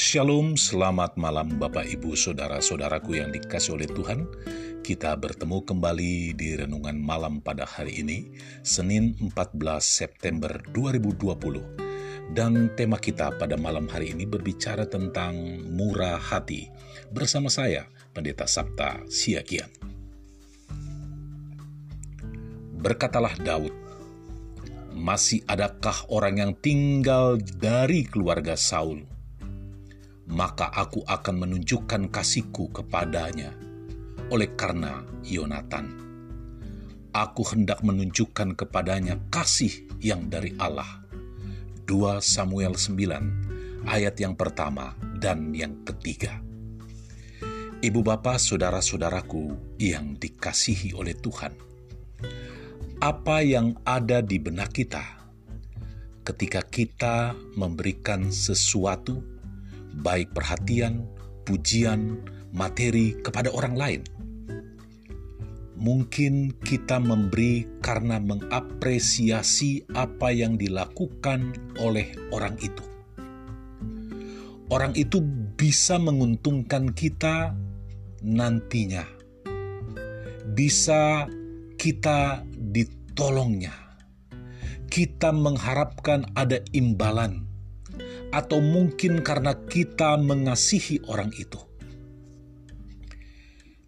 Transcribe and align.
Shalom, 0.00 0.56
selamat 0.56 1.20
malam 1.20 1.60
Bapak 1.60 1.84
Ibu 1.84 2.16
Saudara-saudaraku 2.16 3.20
yang 3.20 3.36
dikasih 3.36 3.76
oleh 3.76 3.84
Tuhan. 3.84 4.24
Kita 4.80 5.12
bertemu 5.12 5.60
kembali 5.60 6.32
di 6.40 6.56
renungan 6.56 6.96
malam 6.96 7.44
pada 7.44 7.68
hari 7.68 8.00
ini, 8.00 8.32
Senin 8.64 9.12
14 9.20 9.60
September 9.84 10.56
2020. 10.72 12.32
Dan 12.32 12.72
tema 12.80 12.96
kita 12.96 13.36
pada 13.36 13.60
malam 13.60 13.92
hari 13.92 14.16
ini 14.16 14.24
berbicara 14.24 14.88
tentang 14.88 15.36
murah 15.68 16.16
hati. 16.16 16.72
Bersama 17.12 17.52
saya, 17.52 17.84
Pendeta 18.16 18.48
Sabta 18.48 19.04
Siagian. 19.04 19.68
Berkatalah 22.80 23.36
Daud, 23.36 23.76
masih 24.96 25.44
adakah 25.44 26.08
orang 26.08 26.40
yang 26.40 26.52
tinggal 26.56 27.36
dari 27.36 28.08
keluarga 28.08 28.56
Saul? 28.56 29.19
Maka 30.30 30.70
aku 30.70 31.02
akan 31.02 31.42
menunjukkan 31.42 32.06
kasihku 32.14 32.70
kepadanya 32.70 33.50
oleh 34.30 34.54
karena 34.54 35.02
Yonatan. 35.26 35.98
Aku 37.10 37.42
hendak 37.42 37.82
menunjukkan 37.82 38.54
kepadanya 38.54 39.18
kasih 39.34 39.90
yang 39.98 40.30
dari 40.30 40.54
Allah. 40.62 41.02
2 41.90 42.22
Samuel 42.22 42.78
9 42.78 43.90
ayat 43.90 44.14
yang 44.22 44.38
pertama 44.38 44.94
dan 45.18 45.50
yang 45.50 45.82
ketiga. 45.82 46.38
Ibu 47.82 48.06
bapak 48.06 48.38
saudara-saudaraku 48.38 49.74
yang 49.82 50.14
dikasihi 50.14 50.94
oleh 50.94 51.18
Tuhan. 51.18 51.50
Apa 53.02 53.42
yang 53.42 53.74
ada 53.82 54.22
di 54.22 54.36
benak 54.38 54.70
kita 54.76 55.02
ketika 56.22 56.62
kita 56.62 57.32
memberikan 57.56 58.28
sesuatu 58.28 59.39
baik 59.98 60.30
perhatian, 60.30 61.06
pujian, 61.42 62.22
materi 62.54 63.18
kepada 63.22 63.50
orang 63.50 63.74
lain. 63.74 64.02
Mungkin 65.80 66.60
kita 66.60 67.00
memberi 67.00 67.64
karena 67.80 68.20
mengapresiasi 68.20 69.88
apa 69.96 70.28
yang 70.28 70.60
dilakukan 70.60 71.56
oleh 71.80 72.12
orang 72.36 72.54
itu. 72.60 72.84
Orang 74.70 74.94
itu 74.94 75.24
bisa 75.58 75.98
menguntungkan 75.98 76.92
kita 76.94 77.56
nantinya, 78.22 79.02
bisa 80.52 81.26
kita 81.80 82.44
ditolongnya. 82.54 83.74
Kita 84.86 85.32
mengharapkan 85.34 86.28
ada 86.34 86.60
imbalan 86.70 87.49
atau 88.30 88.62
mungkin 88.62 89.26
karena 89.26 89.58
kita 89.66 90.14
mengasihi 90.18 91.02
orang 91.10 91.34
itu. 91.34 91.58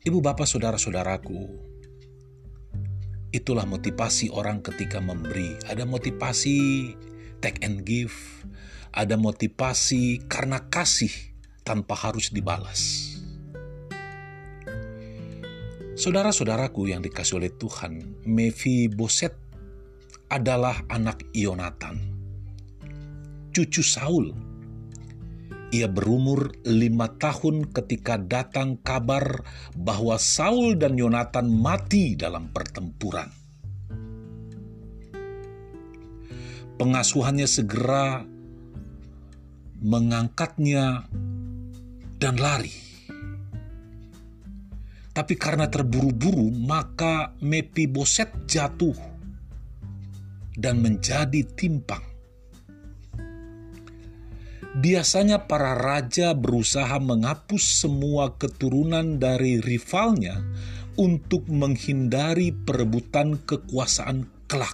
Ibu, 0.02 0.18
bapak, 0.18 0.50
saudara-saudaraku, 0.50 1.46
itulah 3.30 3.62
motivasi 3.62 4.34
orang 4.34 4.58
ketika 4.58 4.98
memberi. 4.98 5.54
Ada 5.70 5.86
motivasi 5.86 6.58
take 7.38 7.62
and 7.62 7.86
give, 7.86 8.14
ada 8.90 9.14
motivasi 9.14 10.26
karena 10.26 10.66
kasih 10.66 11.14
tanpa 11.62 11.94
harus 11.94 12.34
dibalas. 12.34 13.14
Saudara-saudaraku 15.94 16.90
yang 16.90 16.98
dikasih 16.98 17.38
oleh 17.38 17.54
Tuhan, 17.54 18.26
Boset 18.90 19.38
adalah 20.26 20.82
anak 20.90 21.30
Yonatan 21.30 22.21
cucu 23.52 23.84
Saul. 23.84 24.32
Ia 25.72 25.88
berumur 25.88 26.52
lima 26.68 27.08
tahun 27.16 27.72
ketika 27.72 28.20
datang 28.20 28.76
kabar 28.84 29.40
bahwa 29.72 30.20
Saul 30.20 30.76
dan 30.76 31.00
Yonatan 31.00 31.48
mati 31.48 32.12
dalam 32.12 32.52
pertempuran. 32.52 33.32
Pengasuhannya 36.76 37.48
segera 37.48 38.20
mengangkatnya 39.80 41.08
dan 42.20 42.36
lari. 42.36 42.72
Tapi 45.12 45.36
karena 45.36 45.68
terburu-buru, 45.68 46.48
maka 46.52 47.36
Boset 47.88 48.48
jatuh 48.48 48.96
dan 50.56 50.80
menjadi 50.80 51.44
timpang. 51.52 52.11
Biasanya 54.72 55.44
para 55.44 55.76
raja 55.76 56.32
berusaha 56.32 56.96
menghapus 56.96 57.84
semua 57.84 58.40
keturunan 58.40 59.20
dari 59.20 59.60
rivalnya 59.60 60.40
untuk 60.96 61.44
menghindari 61.52 62.56
perebutan 62.56 63.36
kekuasaan 63.44 64.24
kelak. 64.48 64.72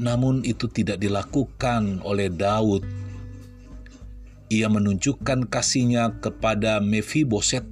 Namun 0.00 0.40
itu 0.48 0.72
tidak 0.72 1.04
dilakukan 1.04 2.00
oleh 2.00 2.32
Daud. 2.32 2.80
Ia 4.48 4.72
menunjukkan 4.72 5.52
kasihnya 5.52 6.16
kepada 6.24 6.80
Mephiboset. 6.80 7.68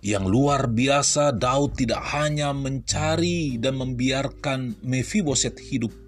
Yang 0.00 0.24
luar 0.32 0.72
biasa 0.72 1.36
Daud 1.36 1.76
tidak 1.76 2.00
hanya 2.16 2.56
mencari 2.56 3.60
dan 3.60 3.76
membiarkan 3.76 4.80
Mephiboset 4.80 5.60
hidup 5.60 6.07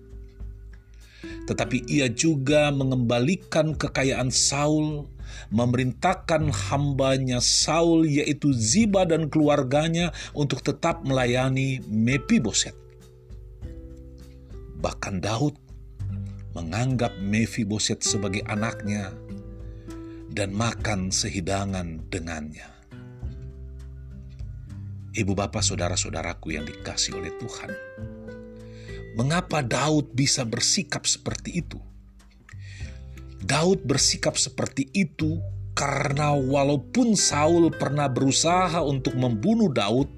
tetapi 1.49 1.87
ia 1.89 2.11
juga 2.11 2.69
mengembalikan 2.75 3.77
kekayaan 3.77 4.29
Saul, 4.29 5.09
memerintahkan 5.51 6.51
hambanya 6.71 7.39
Saul 7.39 8.07
yaitu 8.07 8.53
Ziba 8.53 9.07
dan 9.07 9.31
keluarganya 9.31 10.13
untuk 10.37 10.61
tetap 10.61 11.03
melayani 11.07 11.81
Mephiboset. 11.87 12.75
Bahkan 14.81 15.21
Daud 15.21 15.55
menganggap 16.57 17.15
Mephiboset 17.21 18.03
sebagai 18.03 18.43
anaknya 18.49 19.13
dan 20.31 20.55
makan 20.55 21.11
sehidangan 21.11 22.07
dengannya. 22.09 22.67
Ibu 25.11 25.35
bapak 25.35 25.67
saudara-saudaraku 25.67 26.55
yang 26.55 26.63
dikasih 26.63 27.19
oleh 27.19 27.35
Tuhan, 27.43 27.71
Mengapa 29.21 29.61
Daud 29.61 30.17
bisa 30.17 30.49
bersikap 30.49 31.05
seperti 31.05 31.61
itu? 31.61 31.77
Daud 33.45 33.85
bersikap 33.85 34.41
seperti 34.41 34.89
itu 34.97 35.37
karena 35.77 36.33
walaupun 36.33 37.13
Saul 37.13 37.69
pernah 37.69 38.09
berusaha 38.09 38.81
untuk 38.81 39.21
membunuh 39.21 39.69
Daud, 39.69 40.09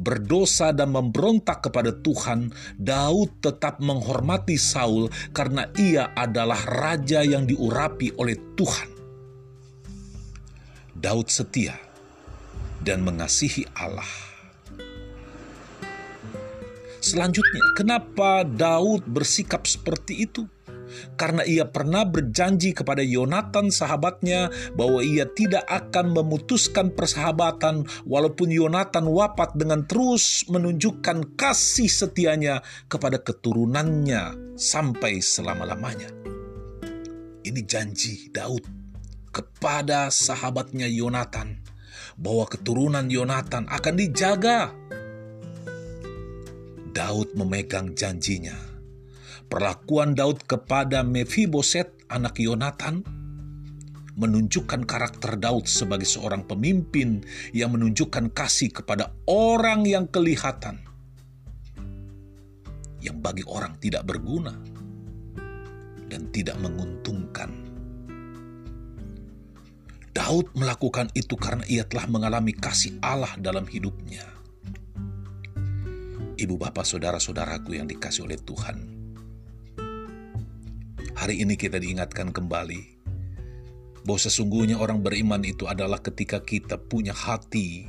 berdosa 0.00 0.72
dan 0.72 0.88
memberontak 0.88 1.68
kepada 1.68 2.00
Tuhan, 2.00 2.48
Daud 2.80 3.44
tetap 3.44 3.76
menghormati 3.84 4.56
Saul 4.56 5.12
karena 5.36 5.68
ia 5.76 6.16
adalah 6.16 6.64
raja 6.64 7.20
yang 7.20 7.44
diurapi 7.44 8.16
oleh 8.16 8.56
Tuhan. 8.56 8.88
Daud 10.96 11.28
setia 11.28 11.76
dan 12.80 13.04
mengasihi 13.04 13.68
Allah. 13.76 14.35
Selanjutnya, 17.06 17.62
kenapa 17.78 18.42
Daud 18.42 19.06
bersikap 19.06 19.62
seperti 19.62 20.26
itu? 20.26 20.42
Karena 21.14 21.46
ia 21.46 21.62
pernah 21.70 22.02
berjanji 22.02 22.74
kepada 22.74 22.98
Yonatan 22.98 23.70
sahabatnya 23.70 24.50
bahwa 24.74 25.06
ia 25.06 25.22
tidak 25.30 25.62
akan 25.70 26.10
memutuskan 26.18 26.90
persahabatan 26.90 27.86
walaupun 28.10 28.50
Yonatan 28.50 29.06
wafat 29.06 29.54
dengan 29.54 29.86
terus 29.86 30.50
menunjukkan 30.50 31.38
kasih 31.38 31.86
setianya 31.86 32.66
kepada 32.90 33.22
keturunannya 33.22 34.58
sampai 34.58 35.22
selama-lamanya. 35.22 36.10
Ini 37.46 37.62
janji 37.70 38.34
Daud 38.34 38.66
kepada 39.30 40.10
sahabatnya 40.10 40.90
Yonatan 40.90 41.62
bahwa 42.18 42.50
keturunan 42.50 43.06
Yonatan 43.06 43.70
akan 43.70 43.94
dijaga 43.94 44.74
Daud 46.96 47.36
memegang 47.36 47.92
janjinya. 47.92 48.56
Perlakuan 49.52 50.16
Daud 50.16 50.48
kepada 50.48 51.04
Mephiboset, 51.04 51.92
anak 52.08 52.40
Yonatan, 52.40 53.04
menunjukkan 54.16 54.88
karakter 54.88 55.36
Daud 55.36 55.68
sebagai 55.68 56.08
seorang 56.08 56.48
pemimpin 56.48 57.20
yang 57.52 57.76
menunjukkan 57.76 58.32
kasih 58.32 58.72
kepada 58.72 59.12
orang 59.28 59.84
yang 59.84 60.08
kelihatan, 60.08 60.80
yang 63.04 63.20
bagi 63.20 63.44
orang 63.44 63.76
tidak 63.76 64.08
berguna 64.08 64.56
dan 66.08 66.32
tidak 66.32 66.56
menguntungkan. 66.64 67.52
Daud 70.16 70.48
melakukan 70.56 71.12
itu 71.12 71.36
karena 71.36 71.68
ia 71.68 71.84
telah 71.84 72.08
mengalami 72.08 72.56
kasih 72.56 72.96
Allah 73.04 73.36
dalam 73.36 73.68
hidupnya 73.68 74.35
ibu 76.36 76.60
bapak 76.60 76.84
saudara-saudaraku 76.84 77.80
yang 77.80 77.88
dikasih 77.88 78.28
oleh 78.28 78.36
Tuhan. 78.36 78.76
Hari 81.16 81.40
ini 81.40 81.56
kita 81.56 81.80
diingatkan 81.80 82.28
kembali 82.28 83.00
bahwa 84.04 84.20
sesungguhnya 84.20 84.76
orang 84.76 85.00
beriman 85.00 85.40
itu 85.42 85.64
adalah 85.64 85.98
ketika 86.04 86.44
kita 86.44 86.76
punya 86.76 87.16
hati 87.16 87.88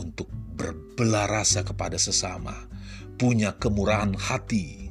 untuk 0.00 0.32
berbelah 0.32 1.28
rasa 1.28 1.62
kepada 1.62 2.00
sesama, 2.00 2.66
punya 3.20 3.54
kemurahan 3.60 4.16
hati. 4.16 4.88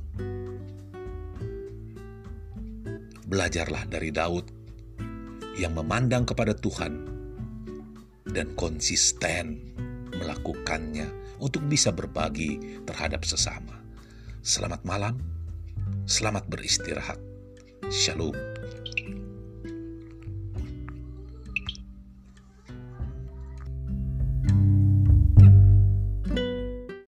Belajarlah 3.28 3.90
dari 3.90 4.14
Daud 4.14 4.46
yang 5.58 5.74
memandang 5.74 6.24
kepada 6.24 6.54
Tuhan 6.54 7.18
dan 8.30 8.54
konsisten 8.54 9.74
melakukannya 10.18 11.38
untuk 11.38 11.66
bisa 11.70 11.94
berbagi 11.94 12.82
terhadap 12.84 13.24
sesama. 13.24 13.78
Selamat 14.42 14.82
malam, 14.84 15.22
selamat 16.10 16.50
beristirahat. 16.50 17.22
Shalom. 17.88 18.57